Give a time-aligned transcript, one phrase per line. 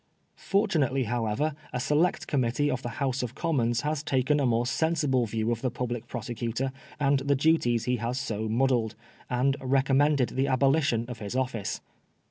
[0.35, 5.27] Fortunately, however, a Select Committee of the House of Commons has taken a more sensible
[5.27, 8.95] view of the Public Prosecutor and the duties he has so muddled,
[9.29, 11.81] and recommended the abolition of his office.